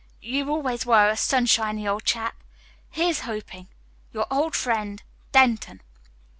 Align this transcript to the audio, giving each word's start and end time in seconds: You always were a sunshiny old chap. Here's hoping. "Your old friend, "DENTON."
You 0.19 0.49
always 0.49 0.83
were 0.83 1.09
a 1.11 1.15
sunshiny 1.15 1.87
old 1.87 2.05
chap. 2.05 2.33
Here's 2.89 3.19
hoping. 3.19 3.67
"Your 4.13 4.25
old 4.31 4.55
friend, 4.55 5.03
"DENTON." 5.31 5.81